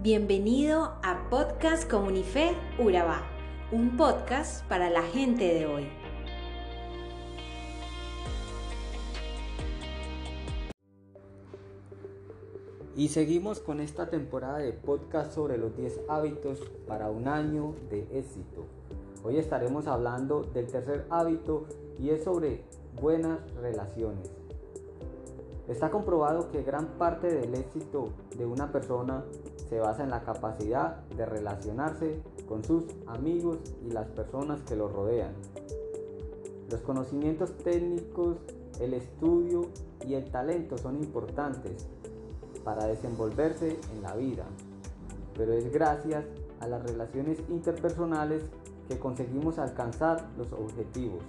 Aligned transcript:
Bienvenido 0.00 0.92
a 1.02 1.26
Podcast 1.28 1.90
Comunife 1.90 2.54
Urabá, 2.78 3.26
un 3.72 3.96
podcast 3.96 4.64
para 4.68 4.90
la 4.90 5.02
gente 5.02 5.52
de 5.52 5.66
hoy. 5.66 5.88
Y 12.94 13.08
seguimos 13.08 13.58
con 13.58 13.80
esta 13.80 14.08
temporada 14.08 14.58
de 14.58 14.72
podcast 14.72 15.34
sobre 15.34 15.58
los 15.58 15.76
10 15.76 16.02
hábitos 16.08 16.60
para 16.86 17.10
un 17.10 17.26
año 17.26 17.74
de 17.90 18.06
éxito. 18.16 18.66
Hoy 19.24 19.38
estaremos 19.38 19.88
hablando 19.88 20.44
del 20.44 20.68
tercer 20.68 21.06
hábito 21.10 21.66
y 21.98 22.10
es 22.10 22.22
sobre 22.22 22.62
buenas 23.00 23.40
relaciones. 23.54 24.37
Está 25.68 25.90
comprobado 25.90 26.50
que 26.50 26.62
gran 26.62 26.86
parte 26.98 27.26
del 27.28 27.54
éxito 27.54 28.08
de 28.38 28.46
una 28.46 28.72
persona 28.72 29.24
se 29.68 29.78
basa 29.78 30.02
en 30.02 30.08
la 30.08 30.22
capacidad 30.22 31.04
de 31.14 31.26
relacionarse 31.26 32.22
con 32.48 32.64
sus 32.64 32.84
amigos 33.06 33.58
y 33.86 33.90
las 33.90 34.06
personas 34.06 34.62
que 34.62 34.76
lo 34.76 34.88
rodean. 34.88 35.34
Los 36.70 36.80
conocimientos 36.80 37.54
técnicos, 37.58 38.38
el 38.80 38.94
estudio 38.94 39.66
y 40.06 40.14
el 40.14 40.30
talento 40.30 40.78
son 40.78 40.96
importantes 40.96 41.86
para 42.64 42.86
desenvolverse 42.86 43.78
en 43.94 44.02
la 44.02 44.16
vida, 44.16 44.46
pero 45.36 45.52
es 45.52 45.70
gracias 45.70 46.24
a 46.60 46.66
las 46.66 46.82
relaciones 46.82 47.40
interpersonales 47.50 48.42
que 48.88 48.98
conseguimos 48.98 49.58
alcanzar 49.58 50.28
los 50.38 50.50
objetivos. 50.52 51.22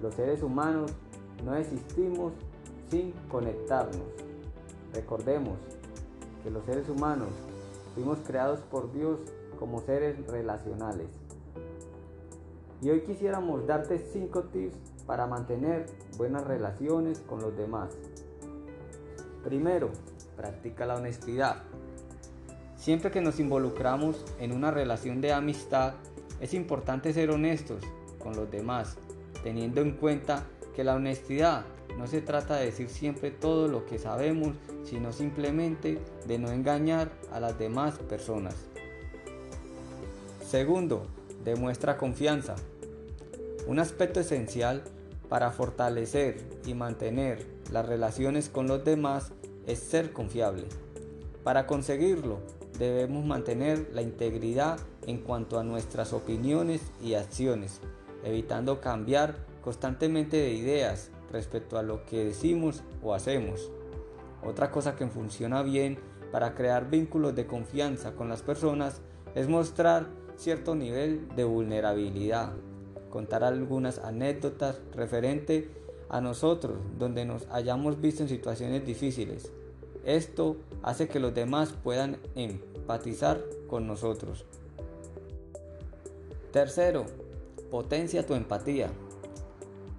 Los 0.00 0.14
seres 0.14 0.44
humanos 0.44 0.92
no 1.44 1.56
existimos 1.56 2.32
sin 2.90 3.12
conectarnos. 3.30 4.06
Recordemos 4.92 5.58
que 6.42 6.50
los 6.50 6.64
seres 6.64 6.88
humanos 6.88 7.28
fuimos 7.94 8.18
creados 8.26 8.60
por 8.60 8.92
Dios 8.92 9.18
como 9.58 9.80
seres 9.80 10.26
relacionales. 10.26 11.08
Y 12.80 12.90
hoy 12.90 13.00
quisiéramos 13.00 13.66
darte 13.66 13.98
5 13.98 14.44
tips 14.44 14.76
para 15.06 15.26
mantener 15.26 15.86
buenas 16.16 16.46
relaciones 16.46 17.18
con 17.20 17.40
los 17.40 17.56
demás. 17.56 17.90
Primero, 19.42 19.90
practica 20.36 20.86
la 20.86 20.94
honestidad. 20.94 21.62
Siempre 22.76 23.10
que 23.10 23.20
nos 23.20 23.40
involucramos 23.40 24.24
en 24.38 24.52
una 24.52 24.70
relación 24.70 25.20
de 25.20 25.32
amistad, 25.32 25.94
es 26.40 26.54
importante 26.54 27.12
ser 27.12 27.30
honestos 27.30 27.82
con 28.22 28.36
los 28.36 28.48
demás, 28.50 28.96
teniendo 29.42 29.80
en 29.80 29.96
cuenta 29.96 30.44
que 30.76 30.84
la 30.84 30.94
honestidad 30.94 31.64
no 31.98 32.06
se 32.06 32.20
trata 32.20 32.56
de 32.56 32.66
decir 32.66 32.88
siempre 32.88 33.32
todo 33.32 33.66
lo 33.66 33.84
que 33.84 33.98
sabemos, 33.98 34.54
sino 34.84 35.12
simplemente 35.12 35.98
de 36.28 36.38
no 36.38 36.50
engañar 36.52 37.10
a 37.32 37.40
las 37.40 37.58
demás 37.58 37.98
personas. 37.98 38.54
Segundo, 40.48 41.06
demuestra 41.44 41.96
confianza. 41.96 42.54
Un 43.66 43.80
aspecto 43.80 44.20
esencial 44.20 44.84
para 45.28 45.50
fortalecer 45.50 46.38
y 46.64 46.74
mantener 46.74 47.44
las 47.72 47.84
relaciones 47.84 48.48
con 48.48 48.68
los 48.68 48.84
demás 48.84 49.32
es 49.66 49.80
ser 49.80 50.12
confiable. 50.12 50.64
Para 51.42 51.66
conseguirlo, 51.66 52.38
debemos 52.78 53.26
mantener 53.26 53.90
la 53.92 54.02
integridad 54.02 54.78
en 55.06 55.18
cuanto 55.18 55.58
a 55.58 55.64
nuestras 55.64 56.12
opiniones 56.12 56.80
y 57.02 57.14
acciones, 57.14 57.80
evitando 58.22 58.80
cambiar 58.80 59.34
constantemente 59.62 60.36
de 60.36 60.52
ideas 60.52 61.10
respecto 61.32 61.78
a 61.78 61.82
lo 61.82 62.04
que 62.04 62.24
decimos 62.24 62.82
o 63.02 63.14
hacemos. 63.14 63.70
Otra 64.44 64.70
cosa 64.70 64.96
que 64.96 65.06
funciona 65.06 65.62
bien 65.62 65.98
para 66.30 66.54
crear 66.54 66.90
vínculos 66.90 67.34
de 67.34 67.46
confianza 67.46 68.14
con 68.14 68.28
las 68.28 68.42
personas 68.42 69.00
es 69.34 69.48
mostrar 69.48 70.06
cierto 70.36 70.74
nivel 70.74 71.28
de 71.34 71.44
vulnerabilidad, 71.44 72.52
contar 73.10 73.44
algunas 73.44 73.98
anécdotas 73.98 74.80
referente 74.94 75.70
a 76.08 76.20
nosotros 76.20 76.78
donde 76.98 77.24
nos 77.24 77.46
hayamos 77.50 78.00
visto 78.00 78.22
en 78.22 78.28
situaciones 78.28 78.84
difíciles. 78.86 79.50
Esto 80.04 80.56
hace 80.82 81.08
que 81.08 81.20
los 81.20 81.34
demás 81.34 81.74
puedan 81.82 82.18
empatizar 82.34 83.42
con 83.68 83.86
nosotros. 83.86 84.46
Tercero, 86.52 87.04
potencia 87.70 88.24
tu 88.24 88.34
empatía. 88.34 88.90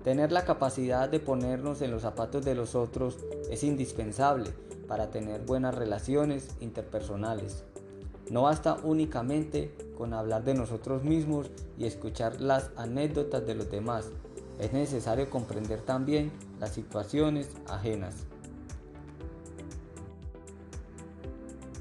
Tener 0.04 0.32
la 0.32 0.46
capacidad 0.46 1.10
de 1.10 1.20
ponernos 1.20 1.82
en 1.82 1.92
los 1.92 2.04
zapatos 2.04 2.46
de 2.46 2.56
los 2.56 2.74
otros 2.74 3.18
es 3.50 3.64
indispensable 3.64 4.52
para 4.88 5.12
tener 5.12 5.42
buenas 5.42 5.76
relaciones 5.76 6.56
interpersonales. 6.62 7.66
No 8.30 8.44
basta 8.44 8.78
únicamente 8.84 9.76
con 9.98 10.14
hablar 10.14 10.46
de 10.46 10.54
nosotros 10.54 11.04
mismos 11.04 11.52
y 11.78 11.86
escuchar 11.86 12.40
las 12.40 12.72
anécdotas 12.78 13.46
de 13.46 13.56
los 13.56 13.70
demás. 13.70 14.10
Es 14.58 14.72
necesario 14.72 15.30
comprender 15.30 15.82
también 15.82 16.32
las 16.60 16.72
situaciones 16.72 17.50
ajenas. 17.68 18.16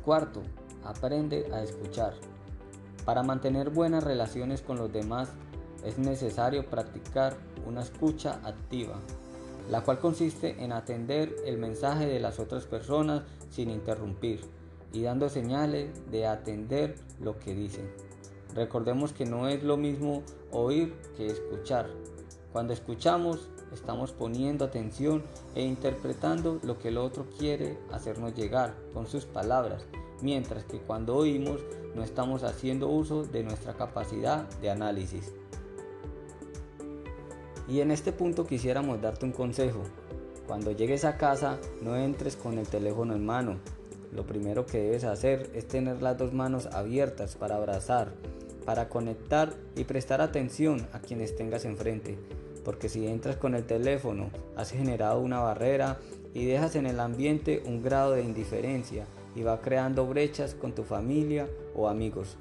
Cuarto, 0.05 0.43
aprende 0.85 1.47
a 1.53 1.63
escuchar. 1.63 2.15
Para 3.05 3.23
mantener 3.23 3.71
buenas 3.71 4.03
relaciones 4.03 4.61
con 4.61 4.77
los 4.77 4.93
demás 4.93 5.29
es 5.85 5.99
necesario 5.99 6.69
practicar 6.69 7.37
una 7.69 7.83
escucha 7.83 8.41
activa, 8.45 8.97
la 9.71 9.83
cual 9.83 10.01
consiste 10.01 10.65
en 10.65 10.73
atender 10.73 11.37
el 11.45 11.59
mensaje 11.59 12.07
de 12.07 12.19
las 12.19 12.41
otras 12.41 12.65
personas 12.65 13.23
sin 13.51 13.71
interrumpir 13.71 14.41
y 14.93 15.03
dando 15.03 15.29
señales 15.29 15.91
de 16.11 16.27
atender 16.27 16.97
lo 17.21 17.39
que 17.39 17.55
dicen. 17.55 17.89
Recordemos 18.55 19.13
que 19.13 19.27
no 19.27 19.47
es 19.47 19.63
lo 19.63 19.77
mismo 19.77 20.23
oír 20.51 20.95
que 21.17 21.27
escuchar. 21.27 21.91
Cuando 22.53 22.73
escuchamos 22.73 23.51
estamos 23.73 24.13
poniendo 24.13 24.65
atención 24.65 25.23
e 25.55 25.63
interpretando 25.63 26.59
lo 26.63 26.79
que 26.79 26.89
el 26.89 26.97
otro 26.97 27.27
quiere 27.39 27.79
hacernos 27.93 28.35
llegar 28.35 28.75
con 28.95 29.07
sus 29.07 29.27
palabras, 29.27 29.85
mientras 30.23 30.65
que 30.65 30.79
cuando 30.79 31.15
oímos 31.17 31.61
no 31.95 32.03
estamos 32.03 32.43
haciendo 32.43 32.89
uso 32.89 33.25
de 33.25 33.43
nuestra 33.43 33.75
capacidad 33.75 34.49
de 34.61 34.71
análisis. 34.71 35.33
Y 37.69 37.81
en 37.81 37.91
este 37.91 38.13
punto 38.13 38.47
quisiéramos 38.47 39.01
darte 39.03 39.27
un 39.27 39.33
consejo. 39.33 39.83
Cuando 40.47 40.73
llegues 40.73 41.05
a 41.05 41.19
casa 41.19 41.59
no 41.83 41.97
entres 41.97 42.35
con 42.35 42.59
el 42.59 42.67
teléfono 42.67 43.15
en 43.15 43.27
mano. 43.27 43.57
Lo 44.11 44.25
primero 44.25 44.65
que 44.65 44.79
debes 44.79 45.05
hacer 45.05 45.51
es 45.55 45.69
tener 45.69 46.01
las 46.01 46.17
dos 46.17 46.33
manos 46.33 46.67
abiertas 46.67 47.37
para 47.37 47.57
abrazar, 47.57 48.15
para 48.65 48.89
conectar 48.89 49.53
y 49.77 49.85
prestar 49.85 50.23
atención 50.23 50.89
a 50.95 51.01
quienes 51.01 51.37
tengas 51.37 51.67
enfrente. 51.67 52.19
Porque 52.65 52.89
si 52.89 53.07
entras 53.07 53.37
con 53.37 53.55
el 53.55 53.65
teléfono 53.65 54.31
has 54.57 54.71
generado 54.71 55.21
una 55.21 55.41
barrera 55.41 55.99
y 56.33 56.47
dejas 56.47 56.75
en 56.75 56.87
el 56.87 57.01
ambiente 57.01 57.63
un 57.67 57.83
grado 57.83 58.13
de 58.13 58.23
indiferencia 58.23 59.05
y 59.35 59.43
va 59.43 59.61
creando 59.61 60.07
brechas 60.07 60.55
con 60.55 60.73
tu 60.73 60.85
familia 60.85 61.47
o 61.75 61.89
amigos. 61.89 62.39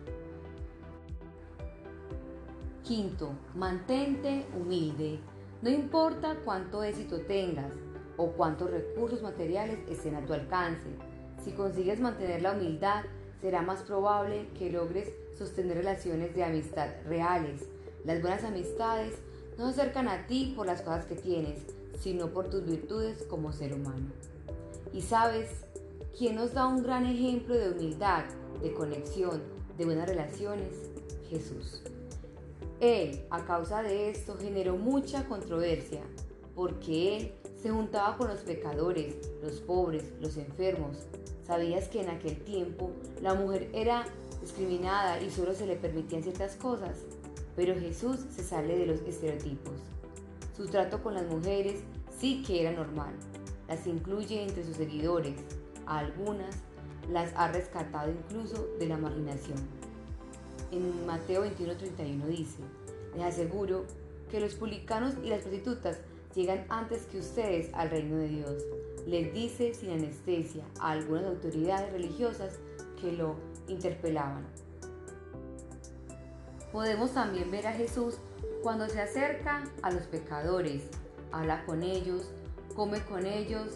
Quinto, 2.88 3.34
mantente 3.54 4.46
humilde. 4.58 5.20
No 5.62 5.70
importa 5.70 6.38
cuánto 6.46 6.84
éxito 6.84 7.20
tengas 7.20 7.74
o 8.16 8.28
cuántos 8.28 8.72
recursos 8.72 9.22
materiales 9.22 9.80
estén 9.90 10.16
a 10.16 10.26
tu 10.26 10.32
alcance. 10.32 10.88
Si 11.44 11.52
consigues 11.52 12.00
mantener 12.00 12.42
la 12.42 12.54
humildad, 12.54 13.04
será 13.42 13.62
más 13.62 13.82
probable 13.82 14.48
que 14.58 14.72
logres 14.72 15.12
sostener 15.38 15.76
relaciones 15.76 16.34
de 16.34 16.46
amistad 16.46 16.88
reales. 17.06 17.68
Las 18.06 18.22
buenas 18.22 18.46
amistades 18.46 19.16
no 19.58 19.66
se 19.66 19.82
acercan 19.82 20.08
a 20.08 20.26
ti 20.26 20.54
por 20.56 20.66
las 20.66 20.82
cosas 20.82 21.04
que 21.08 21.16
tienes, 21.16 21.66
sino 22.00 22.28
por 22.28 22.50
tus 22.50 22.66
virtudes 22.66 23.24
como 23.24 23.52
ser 23.52 23.74
humano. 23.74 24.14
Y 24.94 25.02
sabes, 25.02 25.50
¿quién 26.18 26.38
nos 26.38 26.54
da 26.54 26.68
un 26.68 26.84
gran 26.84 27.06
ejemplo 27.06 27.54
de 27.54 27.72
humildad, 27.72 28.24
de 28.62 28.74
conexión, 28.74 29.42
de 29.78 29.84
buenas 29.84 30.08
relaciones? 30.08 30.90
Jesús. 31.30 31.84
Él, 32.80 33.26
a 33.32 33.44
causa 33.44 33.82
de 33.82 34.12
esto, 34.12 34.38
generó 34.38 34.78
mucha 34.78 35.26
controversia, 35.28 36.02
porque 36.54 37.18
él 37.18 37.32
se 37.60 37.72
juntaba 37.72 38.18
con 38.18 38.28
los 38.28 38.42
pecadores, 38.42 39.16
los 39.42 39.62
pobres, 39.62 40.14
los 40.22 40.38
enfermos. 40.38 40.98
¿Sabías 41.44 41.88
que 41.88 42.02
en 42.02 42.10
aquel 42.10 42.38
tiempo 42.44 42.92
la 43.22 43.34
mujer 43.34 43.70
era 43.74 44.06
discriminada 44.42 45.20
y 45.22 45.32
solo 45.32 45.56
se 45.56 45.66
le 45.66 45.76
permitían 45.76 46.22
ciertas 46.22 46.56
cosas? 46.56 47.00
Pero 47.56 47.74
Jesús 47.74 48.20
se 48.30 48.44
sale 48.44 48.78
de 48.78 48.86
los 48.86 49.02
estereotipos. 49.02 49.74
Su 50.56 50.68
trato 50.68 51.02
con 51.02 51.16
las 51.16 51.26
mujeres 51.26 51.82
sí 52.20 52.44
que 52.46 52.62
era 52.62 52.72
normal. 52.72 53.14
Las 53.68 53.88
incluye 53.88 54.44
entre 54.44 54.64
sus 54.64 54.78
seguidores. 54.78 55.36
A 55.88 56.00
algunas 56.00 56.56
las 57.12 57.34
ha 57.36 57.48
rescatado 57.48 58.12
incluso 58.12 58.68
de 58.78 58.86
la 58.86 58.98
marginación 58.98 59.58
en 60.72 61.06
Mateo 61.06 61.46
21:31 61.46 62.26
dice, 62.28 62.60
les 63.16 63.26
aseguro 63.26 63.86
que 64.30 64.40
los 64.40 64.56
publicanos 64.56 65.16
y 65.24 65.30
las 65.30 65.42
prostitutas 65.42 66.00
llegan 66.36 66.66
antes 66.70 67.06
que 67.06 67.20
ustedes 67.20 67.74
al 67.74 67.90
reino 67.90 68.18
de 68.18 68.28
Dios. 68.28 68.64
Les 69.08 69.34
dice 69.34 69.74
sin 69.74 69.92
anestesia 69.92 70.64
a 70.80 70.92
algunas 70.92 71.26
autoridades 71.26 71.92
religiosas 71.92 72.60
que 73.02 73.12
lo 73.12 73.36
interpelaban. 73.68 74.46
Podemos 76.72 77.14
también 77.14 77.50
ver 77.50 77.68
a 77.68 77.74
Jesús 77.74 78.16
cuando 78.62 78.88
se 78.90 79.02
acerca 79.02 79.64
a 79.82 79.92
los 79.92 80.04
pecadores, 80.04 80.84
habla 81.32 81.66
con 81.66 81.82
ellos, 81.82 82.30
come 82.76 83.02
con 83.06 83.26
ellos 83.26 83.70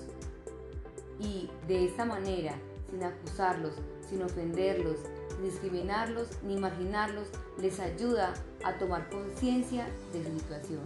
y 1.19 1.49
de 1.67 1.85
esta 1.85 2.05
manera, 2.05 2.55
sin 2.89 3.03
acusarlos, 3.03 3.73
sin 4.09 4.21
ofenderlos, 4.21 4.97
discriminarlos 5.41 6.27
ni 6.43 6.57
marginarlos, 6.57 7.27
les 7.59 7.79
ayuda 7.79 8.33
a 8.63 8.77
tomar 8.77 9.09
conciencia 9.09 9.87
de 10.13 10.23
su 10.23 10.39
situación. 10.39 10.81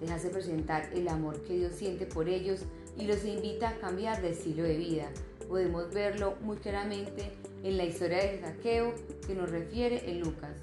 Les 0.00 0.10
hace 0.10 0.30
presentar 0.30 0.90
el 0.92 1.08
amor 1.08 1.40
que 1.42 1.56
Dios 1.56 1.72
siente 1.72 2.06
por 2.06 2.28
ellos 2.28 2.60
y 2.96 3.06
los 3.06 3.24
invita 3.24 3.70
a 3.70 3.78
cambiar 3.78 4.22
de 4.22 4.30
estilo 4.30 4.62
de 4.62 4.76
vida. 4.76 5.08
Podemos 5.48 5.92
verlo 5.92 6.34
muy 6.42 6.56
claramente 6.58 7.32
en 7.62 7.76
la 7.76 7.84
historia 7.84 8.18
de 8.18 8.40
Saqueo 8.40 8.94
que 9.26 9.34
nos 9.34 9.50
refiere 9.50 10.10
en 10.10 10.20
Lucas. 10.20 10.56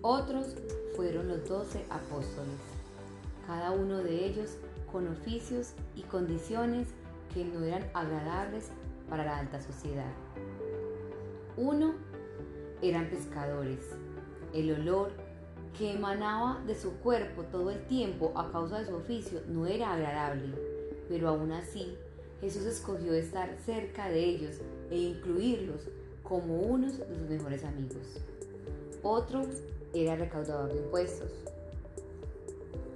Otros 0.00 0.56
fueron 0.96 1.28
los 1.28 1.48
doce 1.48 1.84
apóstoles, 1.90 2.58
cada 3.46 3.72
uno 3.72 3.98
de 3.98 4.24
ellos 4.26 4.56
con 4.90 5.06
oficios 5.08 5.74
y 5.94 6.02
condiciones 6.02 6.88
que 7.34 7.44
no 7.44 7.62
eran 7.64 7.84
agradables 7.94 8.70
para 9.08 9.24
la 9.24 9.38
alta 9.38 9.60
sociedad. 9.60 10.12
Uno 11.58 11.94
eran 12.82 13.10
pescadores. 13.10 13.80
El 14.54 14.72
olor 14.72 15.10
que 15.76 15.92
emanaba 15.92 16.62
de 16.68 16.76
su 16.76 16.92
cuerpo 16.98 17.42
todo 17.42 17.72
el 17.72 17.84
tiempo 17.88 18.32
a 18.36 18.52
causa 18.52 18.78
de 18.78 18.86
su 18.86 18.94
oficio 18.94 19.40
no 19.48 19.66
era 19.66 19.92
agradable, 19.92 20.54
pero 21.08 21.28
aún 21.28 21.50
así 21.50 21.96
Jesús 22.40 22.64
escogió 22.64 23.12
estar 23.12 23.56
cerca 23.66 24.08
de 24.08 24.24
ellos 24.24 24.60
e 24.88 24.98
incluirlos 24.98 25.88
como 26.22 26.60
unos 26.60 26.96
de 26.98 27.16
sus 27.16 27.28
mejores 27.28 27.64
amigos. 27.64 28.20
Otro 29.02 29.42
era 29.92 30.14
recaudador 30.14 30.72
de 30.72 30.78
impuestos. 30.78 31.32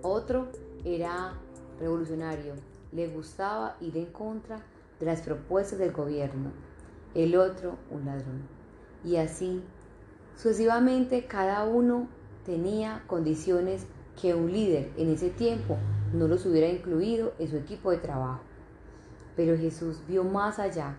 Otro 0.03 0.47
era 0.85 1.35
revolucionario, 1.81 2.55
le 2.93 3.08
gustaba 3.08 3.76
ir 3.81 3.97
en 3.97 4.06
contra 4.06 4.62
de 5.00 5.06
las 5.06 5.23
propuestas 5.23 5.81
del 5.81 5.91
gobierno. 5.91 6.53
El 7.14 7.37
otro, 7.37 7.76
un 7.91 8.06
ladrón. 8.06 8.49
Y 9.05 9.17
así, 9.17 9.62
sucesivamente, 10.35 11.26
cada 11.26 11.64
uno 11.64 12.09
tenía 12.47 13.05
condiciones 13.06 13.87
que 14.20 14.35
un 14.35 14.50
líder 14.50 14.91
en 14.97 15.11
ese 15.11 15.29
tiempo 15.29 15.76
no 16.14 16.26
los 16.26 16.47
hubiera 16.47 16.69
incluido 16.69 17.35
en 17.38 17.49
su 17.49 17.56
equipo 17.56 17.91
de 17.91 17.99
trabajo. 17.99 18.41
Pero 19.37 19.59
Jesús 19.59 20.03
vio 20.09 20.25
más 20.25 20.59
allá, 20.59 20.97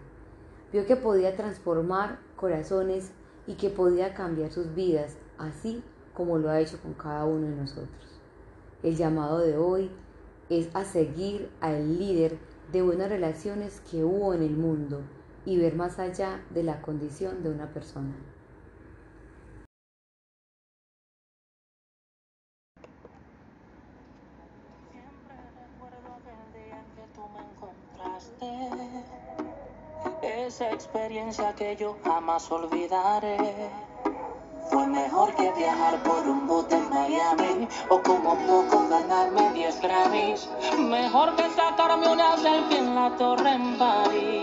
vio 0.71 0.85
que 0.85 0.95
podía 0.95 1.35
transformar 1.35 2.19
corazones 2.35 3.11
y 3.47 3.55
que 3.55 3.69
podía 3.69 4.13
cambiar 4.13 4.51
sus 4.51 4.73
vidas, 4.75 5.17
así 5.37 5.83
como 6.13 6.37
lo 6.37 6.49
ha 6.49 6.59
hecho 6.59 6.79
con 6.79 6.93
cada 6.93 7.25
uno 7.25 7.47
de 7.47 7.55
nosotros. 7.55 8.21
El 8.83 8.95
llamado 8.95 9.39
de 9.39 9.57
hoy 9.57 9.89
es 10.49 10.69
a 10.75 10.83
seguir 10.83 11.49
al 11.59 11.97
líder 11.97 12.37
de 12.71 12.81
buenas 12.81 13.09
relaciones 13.09 13.81
que 13.89 14.03
hubo 14.03 14.33
en 14.33 14.43
el 14.43 14.55
mundo 14.55 15.01
y 15.45 15.57
ver 15.57 15.75
más 15.75 15.99
allá 15.99 16.41
de 16.49 16.63
la 16.63 16.81
condición 16.81 17.43
de 17.43 17.49
una 17.49 17.73
persona. 17.73 18.13
esa 30.53 30.69
experiencia 30.71 31.55
que 31.55 31.75
yo 31.75 31.97
jamás 32.03 32.51
olvidaré. 32.51 33.37
Fue 34.69 34.85
mejor 34.85 35.33
que 35.35 35.51
viajar 35.53 36.01
por 36.03 36.27
un 36.27 36.45
bote 36.45 36.75
en 36.75 36.89
Miami 36.89 37.67
o 37.89 37.99
como 38.01 38.35
poco 38.35 38.87
ganarme 38.87 39.51
10 39.53 39.81
Grammys. 39.81 40.49
Mejor 40.77 41.35
que 41.35 41.49
sacarme 41.49 42.07
una 42.07 42.37
selfie 42.37 42.77
en 42.77 42.93
la 42.93 43.15
torre 43.17 43.51
en 43.51 43.77
París. 43.79 44.42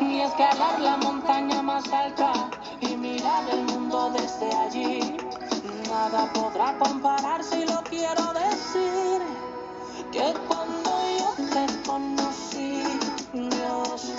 Ni 0.00 0.20
escalar 0.20 0.80
la 0.80 0.96
montaña 0.98 1.62
más 1.62 1.90
alta 1.92 2.32
y 2.80 2.96
mirar 2.96 3.48
el 3.50 3.64
mundo 3.64 4.10
desde 4.10 4.52
allí. 4.54 5.16
Nada 5.88 6.30
podrá 6.34 6.76
comparar 6.78 7.42
si 7.42 7.64
lo 7.64 7.82
quiero 7.84 8.32
decir. 8.34 9.22
Que 10.12 10.34
cuando 10.48 10.90
yo 11.18 11.34
te 11.54 11.66
conocí, 11.88 12.82
Dios, 13.32 14.12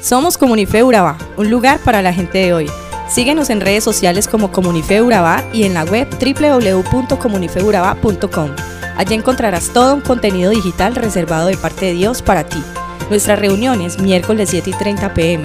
Somos 0.00 0.36
Comunife 0.36 0.82
Urabá, 0.82 1.16
un 1.36 1.48
lugar 1.50 1.78
para 1.80 2.02
la 2.02 2.12
gente 2.12 2.38
de 2.38 2.52
hoy. 2.52 2.68
Síguenos 3.08 3.50
en 3.50 3.60
redes 3.60 3.84
sociales 3.84 4.26
como 4.26 4.50
Comunife 4.50 5.00
Urabá 5.00 5.44
y 5.52 5.62
en 5.62 5.74
la 5.74 5.84
web 5.84 6.08
www.comunifeurabá.com. 6.10 8.50
Allí 8.96 9.14
encontrarás 9.14 9.72
todo 9.72 9.94
un 9.94 10.00
contenido 10.00 10.50
digital 10.50 10.96
reservado 10.96 11.46
de 11.46 11.56
parte 11.56 11.86
de 11.86 11.92
Dios 11.92 12.20
para 12.22 12.42
ti. 12.44 12.60
Nuestras 13.10 13.38
reuniones 13.38 14.00
miércoles 14.00 14.50
7 14.50 14.70
y 14.70 14.72
30 14.72 15.14
pm, 15.14 15.44